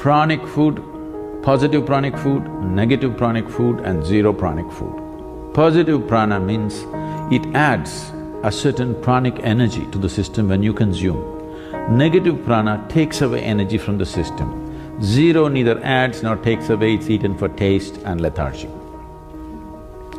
[0.00, 0.82] Pranic food,
[1.42, 5.52] positive pranic food, negative pranic food and zero pranic food.
[5.52, 6.86] Positive prana means
[7.30, 8.10] it adds
[8.42, 11.20] a certain pranic energy to the system when you consume.
[11.90, 14.48] Negative prana takes away energy from the system.
[15.02, 18.70] Zero neither adds nor takes away, it's eaten for taste and lethargy.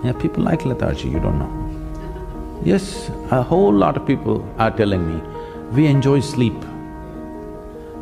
[0.03, 2.61] Yeah, people like lethargy, you don't know.
[2.63, 5.19] Yes, a whole lot of people are telling me,
[5.71, 6.53] we enjoy sleep.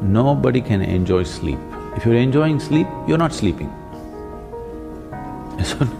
[0.01, 1.59] Nobody can enjoy sleep.
[1.95, 3.71] If you're enjoying sleep, you're not sleeping.
[5.57, 5.95] Yes or no?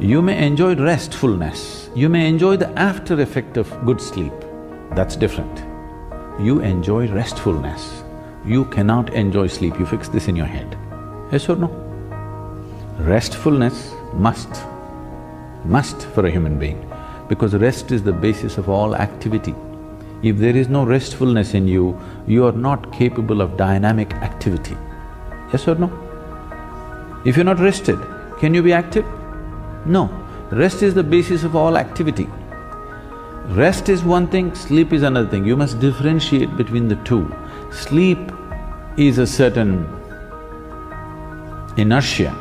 [0.00, 4.32] You may enjoy restfulness, you may enjoy the after effect of good sleep,
[4.92, 5.58] that's different.
[6.40, 8.04] You enjoy restfulness,
[8.44, 10.76] you cannot enjoy sleep, you fix this in your head.
[11.32, 11.68] Yes or no?
[12.98, 14.62] Restfulness must,
[15.64, 16.88] must for a human being,
[17.28, 19.54] because rest is the basis of all activity.
[20.22, 24.76] If there is no restfulness in you, you are not capable of dynamic activity.
[25.52, 25.90] Yes or no?
[27.24, 27.98] If you're not rested,
[28.40, 29.04] can you be active?
[29.86, 30.06] No.
[30.50, 32.28] Rest is the basis of all activity.
[33.48, 35.44] Rest is one thing, sleep is another thing.
[35.44, 37.34] You must differentiate between the two.
[37.70, 38.18] Sleep
[38.96, 39.86] is a certain
[41.76, 42.34] inertia.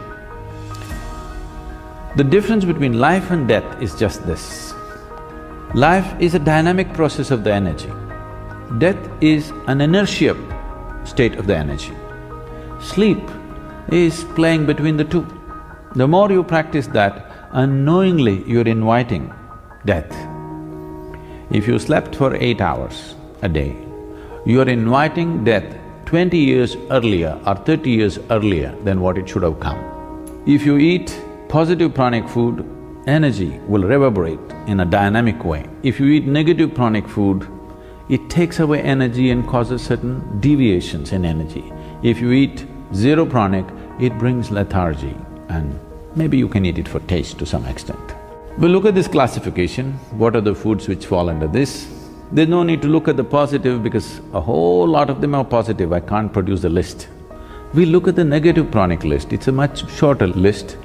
[2.15, 4.66] The difference between life and death is just this.
[5.77, 7.91] Life is a dynamic process of the energy.
[8.79, 10.35] Death is an inertia
[11.03, 11.93] state of the energy.
[12.79, 13.19] Sleep
[13.89, 15.23] is playing between the two.
[15.93, 19.31] The more you practice that, unknowingly you're inviting
[19.85, 20.11] death.
[21.51, 23.75] If you slept for eight hours a day,
[24.47, 25.77] you're inviting death
[26.07, 29.77] twenty years earlier or thirty years earlier than what it should have come.
[30.47, 32.65] If you eat positive pranic food,
[33.07, 35.65] energy will reverberate in a dynamic way.
[35.83, 37.47] If you eat negative pranic food,
[38.09, 41.73] it takes away energy and causes certain deviations in energy.
[42.03, 43.65] If you eat zero pranic,
[43.99, 45.15] it brings lethargy
[45.49, 45.79] and
[46.15, 47.99] maybe you can eat it for taste to some extent.
[48.57, 51.93] We look at this classification, what are the foods which fall under this?
[52.31, 55.45] There's no need to look at the positive because a whole lot of them are
[55.45, 57.07] positive, I can't produce a list.
[57.73, 60.77] We look at the negative pranic list, it's a much shorter list,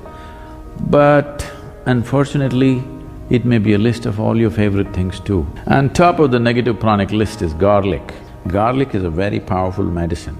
[0.88, 1.51] but
[1.86, 2.84] Unfortunately,
[3.28, 5.44] it may be a list of all your favorite things too.
[5.66, 8.14] And top of the negative pranic list is garlic.
[8.46, 10.36] Garlic is a very powerful medicine.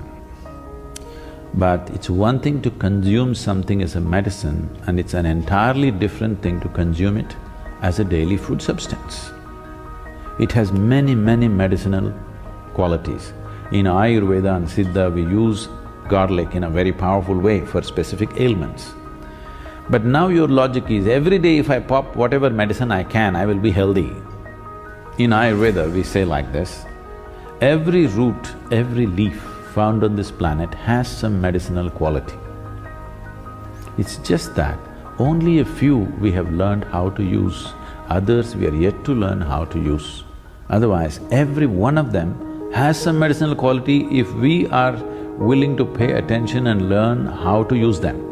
[1.55, 6.41] But it's one thing to consume something as a medicine and it's an entirely different
[6.43, 7.35] thing to consume it
[7.81, 9.33] as a daily food substance.
[10.39, 12.15] It has many, many medicinal
[12.73, 13.33] qualities.
[13.73, 15.69] In Ayurveda and Siddha, we use
[16.09, 18.95] garlic in a very powerful way for specific ailments.
[19.93, 23.45] But now your logic is, every day if I pop whatever medicine I can, I
[23.45, 24.11] will be healthy.
[25.19, 26.87] In Ayurveda, we say like this,
[27.61, 29.39] every root, every leaf
[29.75, 32.39] found on this planet has some medicinal quality.
[33.99, 34.79] It's just that
[35.19, 37.75] only a few we have learned how to use,
[38.09, 40.25] others we are yet to learn how to use.
[40.71, 44.97] Otherwise, every one of them has some medicinal quality if we are
[45.37, 48.32] willing to pay attention and learn how to use them.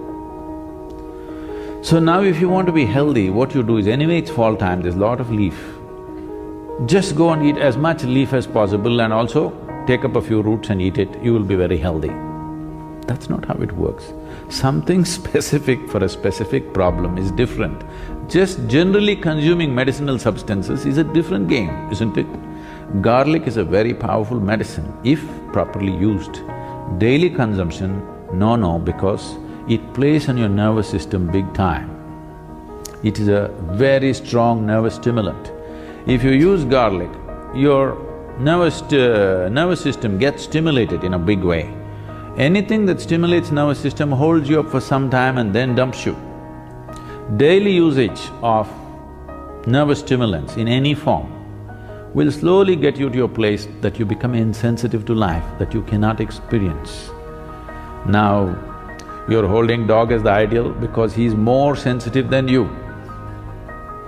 [1.83, 4.55] So now if you want to be healthy, what you do is anyway it's fall
[4.55, 5.59] time, there's a lot of leaf.
[6.85, 9.51] Just go and eat as much leaf as possible and also
[9.87, 12.13] take up a few roots and eat it, you will be very healthy.
[13.07, 14.13] That's not how it works.
[14.51, 17.83] Something specific for a specific problem is different.
[18.29, 22.27] Just generally consuming medicinal substances is a different game, isn't it?
[23.01, 26.43] Garlic is a very powerful medicine if properly used.
[26.99, 29.39] Daily consumption, no, no, because
[29.69, 31.97] it plays on your nervous system big time.
[33.03, 35.53] It is a very strong nervous stimulant.
[36.07, 37.11] If you use garlic,
[37.55, 37.97] your
[38.39, 41.73] nervous, uh, nervous system gets stimulated in a big way.
[42.37, 46.17] Anything that stimulates nervous system holds you up for some time and then dumps you.
[47.37, 48.69] Daily usage of
[49.67, 51.37] nervous stimulants in any form
[52.15, 55.83] will slowly get you to a place that you become insensitive to life, that you
[55.83, 57.11] cannot experience.
[58.07, 58.70] Now,
[59.31, 62.69] you're holding dog as the ideal because he's more sensitive than you.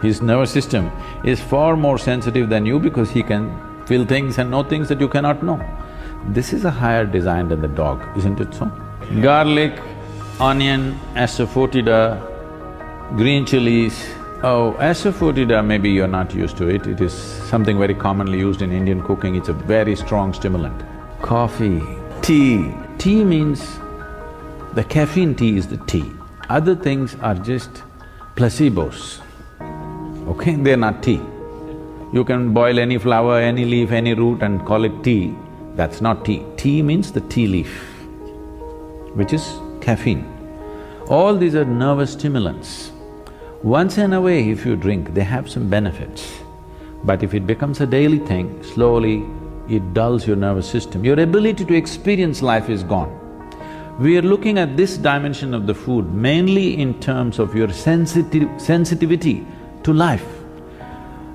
[0.03, 0.91] His nervous system
[1.25, 3.45] is far more sensitive than you because he can
[3.87, 5.61] feel things and know things that you cannot know.
[6.29, 8.67] This is a higher design than the dog, isn't it so?
[9.21, 9.81] Garlic,
[10.41, 12.21] onion, asafoetida,
[13.17, 14.05] green chilies.
[14.43, 18.73] Oh, asafoetida maybe you're not used to it, it is something very commonly used in
[18.73, 20.83] Indian cooking, it's a very strong stimulant.
[21.23, 21.81] Coffee,
[22.23, 22.75] tea.
[22.99, 23.79] Tea means
[24.75, 26.11] the caffeine tea is the tea.
[26.49, 27.83] Other things are just
[28.37, 29.21] placebos
[30.29, 30.55] okay?
[30.55, 31.21] They're not tea.
[32.13, 35.35] You can boil any flower, any leaf, any root and call it tea,
[35.75, 36.45] that's not tea.
[36.57, 37.73] Tea means the tea leaf,
[39.15, 39.45] which is
[39.81, 40.27] caffeine.
[41.09, 42.93] All these are nervous stimulants.
[43.63, 46.41] Once in a way if you drink, they have some benefits.
[47.05, 49.25] But if it becomes a daily thing, slowly
[49.69, 51.05] it dulls your nervous system.
[51.05, 53.19] Your ability to experience life is gone.
[54.03, 58.49] We are looking at this dimension of the food mainly in terms of your sensitive…
[58.61, 59.47] sensitivity
[59.85, 60.27] to life.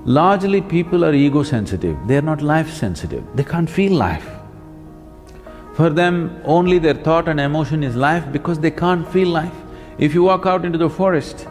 [0.04, 4.28] Largely people are ego-sensitive, they're not life-sensitive, they can't feel life.
[5.76, 9.54] For them, only their thought and emotion is life because they can't feel life.
[9.96, 11.46] If you walk out into the forest,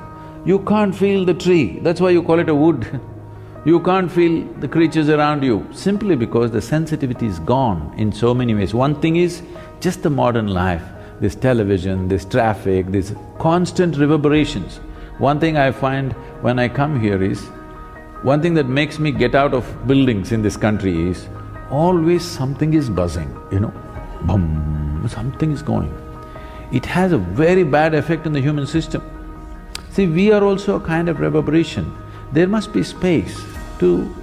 [0.46, 3.02] you can't feel the tree, that's why you call it a wood.
[3.66, 8.36] you can't feel the creatures around you, simply because the sensitivity is gone in so
[8.36, 8.76] many ways.
[8.76, 9.42] One thing is
[9.80, 10.84] just the modern life,
[11.20, 14.78] this television, this traffic, these constant reverberations.
[15.18, 17.42] One thing I find when I come here is,
[18.22, 21.28] one thing that makes me get out of buildings in this country is,
[21.72, 23.74] always something is buzzing, you know,
[24.24, 25.94] boom, something is going.
[26.72, 29.02] It has a very bad effect on the human system.
[29.92, 31.96] See, we are also a kind of reverberation.
[32.32, 33.44] There must be space
[33.80, 34.14] to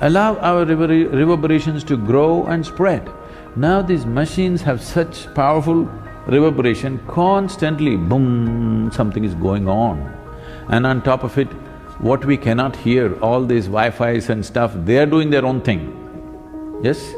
[0.00, 3.10] allow our reverberations to grow and spread.
[3.56, 5.90] Now these machines have such powerful
[6.28, 10.14] reverberation, constantly boom, something is going on.
[10.68, 11.48] And on top of it,
[12.00, 15.94] what we cannot hear, all these Wi-Fis and stuff, they are doing their own thing.
[16.82, 17.14] Yes?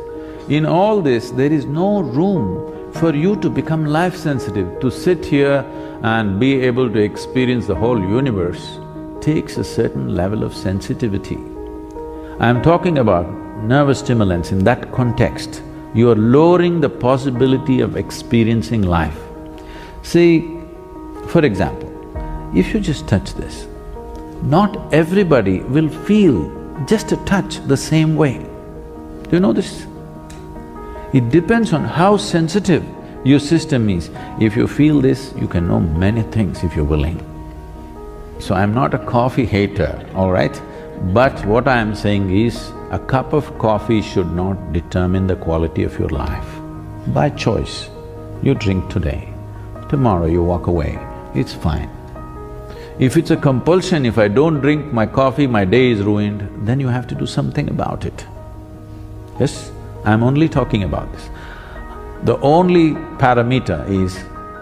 [0.49, 5.65] In all this, there is no room for you to become life-sensitive, to sit here
[6.03, 8.79] and be able to experience the whole universe
[9.21, 11.39] takes a certain level of sensitivity.
[12.41, 13.29] I'm talking about
[13.65, 15.63] nervous stimulants in that context.
[15.93, 19.19] You are lowering the possibility of experiencing life.
[20.03, 20.57] See,
[21.27, 21.89] for example,
[22.55, 23.67] if you just touch this,
[24.43, 26.49] not everybody will feel
[26.87, 28.39] just a touch the same way.
[29.25, 29.87] Do you know this?
[31.13, 32.85] It depends on how sensitive
[33.25, 34.11] your system is.
[34.41, 37.19] If you feel this, you can know many things if you're willing.
[38.39, 40.61] So I'm not a coffee hater, all right?
[41.01, 45.83] But what I am saying is, a cup of coffee should not determine the quality
[45.83, 46.47] of your life.
[47.09, 47.89] By choice,
[48.43, 49.33] you drink today,
[49.89, 50.99] tomorrow you walk away,
[51.35, 51.89] it's fine.
[52.99, 56.79] If it's a compulsion, if I don't drink my coffee, my day is ruined, then
[56.79, 58.27] you have to do something about it.
[59.39, 59.73] Yes,
[60.05, 61.31] I'm only talking about this.
[62.25, 64.19] The only parameter is,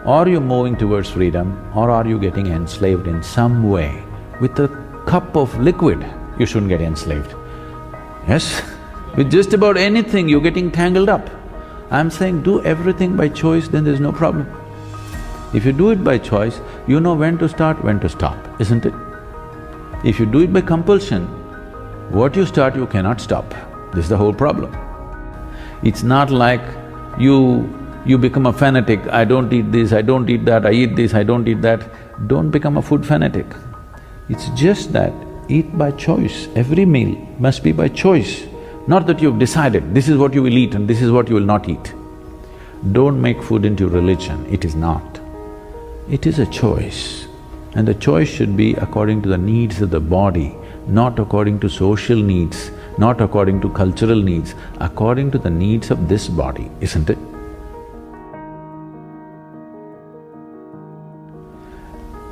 [0.07, 4.05] are you moving towards freedom or are you getting enslaved in some way?
[4.41, 4.69] With a
[5.05, 6.07] cup of liquid,
[6.39, 7.35] you shouldn't get enslaved.
[8.29, 8.63] Yes?
[9.17, 11.29] With just about anything, you're getting tangled up.
[11.91, 14.47] I'm saying do everything by choice, then there's no problem.
[15.55, 18.85] If you do it by choice, you know when to start, when to stop, isn't
[18.85, 18.95] it?
[20.05, 21.27] If you do it by compulsion,
[22.11, 23.55] what you start you cannot stop.
[23.95, 24.77] This is the whole problem.
[25.83, 26.61] It's not like
[27.19, 27.39] you…
[28.05, 31.15] you become a fanatic, I don't eat this, I don't eat that, I eat this,
[31.15, 31.83] I don't eat that.
[32.29, 33.47] Don't become a food fanatic.
[34.29, 35.13] It's just that
[35.49, 36.49] eat by choice.
[36.55, 38.47] Every meal must be by choice.
[38.87, 41.35] Not that you've decided, this is what you will eat and this is what you
[41.35, 41.95] will not eat.
[42.93, 45.21] Don't make food into religion, it is not.
[46.11, 47.27] It is a choice
[47.75, 50.55] and the choice should be according to the needs of the body,
[50.87, 56.09] not according to social needs, not according to cultural needs, according to the needs of
[56.09, 57.19] this body, isn't it?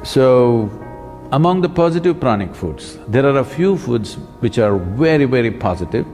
[0.05, 0.71] So,
[1.33, 6.07] among the positive pranic foods, there are a few foods which are very, very positive.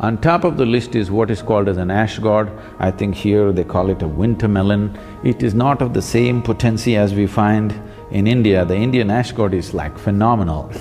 [0.00, 2.50] On top of the list is what is called as an ash gourd.
[2.78, 4.98] I think here they call it a winter melon.
[5.22, 8.64] It is not of the same potency as we find in India.
[8.64, 10.72] The Indian ash gourd is like phenomenal.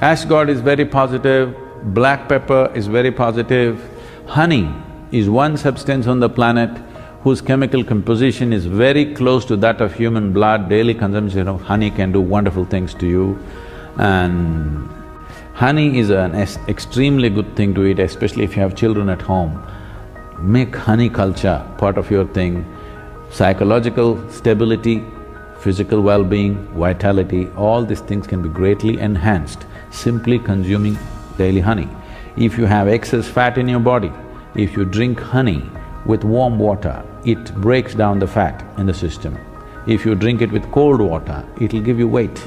[0.00, 1.54] Ash gourd is very positive,
[1.94, 3.90] black pepper is very positive,
[4.26, 4.72] Honey
[5.10, 6.70] is one substance on the planet
[7.22, 11.90] whose chemical composition is very close to that of human blood, daily consumption of honey
[11.90, 13.38] can do wonderful things to you.
[13.98, 14.88] And
[15.52, 19.62] honey is an extremely good thing to eat, especially if you have children at home.
[20.38, 22.64] Make honey culture part of your thing.
[23.30, 25.04] Psychological stability,
[25.58, 30.96] physical well-being, vitality, all these things can be greatly enhanced simply consuming
[31.36, 31.88] daily honey.
[32.38, 34.10] If you have excess fat in your body,
[34.54, 35.62] if you drink honey
[36.06, 39.38] with warm water, it breaks down the fat in the system.
[39.86, 42.46] If you drink it with cold water, it'll give you weight.